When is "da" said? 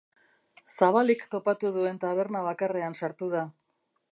3.37-3.45